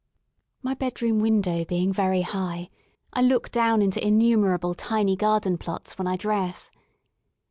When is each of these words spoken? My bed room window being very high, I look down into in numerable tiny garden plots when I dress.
My 0.63 0.73
bed 0.73 0.99
room 1.03 1.19
window 1.19 1.63
being 1.63 1.93
very 1.93 2.21
high, 2.21 2.71
I 3.13 3.21
look 3.21 3.51
down 3.51 3.83
into 3.83 4.03
in 4.03 4.17
numerable 4.17 4.73
tiny 4.73 5.15
garden 5.15 5.59
plots 5.59 5.95
when 5.99 6.07
I 6.07 6.17
dress. 6.17 6.71